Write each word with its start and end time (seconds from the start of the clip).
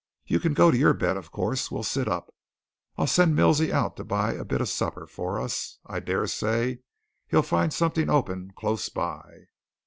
You 0.25 0.39
can 0.39 0.55
go 0.55 0.71
to 0.71 0.77
your 0.79 0.95
bed, 0.95 1.15
of 1.15 1.31
course 1.31 1.69
we'll 1.69 1.83
sit 1.83 2.07
up. 2.07 2.33
I'll 2.97 3.05
send 3.05 3.35
Milsey 3.35 3.71
out 3.71 3.97
to 3.97 4.03
buy 4.03 4.33
a 4.33 4.43
bit 4.43 4.59
of 4.59 4.67
supper 4.67 5.05
for 5.05 5.39
us 5.39 5.77
I 5.85 5.99
dare 5.99 6.25
say 6.25 6.79
he'll 7.27 7.43
find 7.43 7.71
something 7.71 8.09
open 8.09 8.49
close 8.55 8.89
by." 8.89 9.41